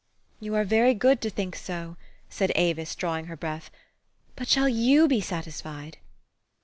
[0.39, 1.95] "You are very good to think so,"
[2.27, 3.69] said Avis, draw ing her breath."
[4.35, 5.97] But shall you be satisfied?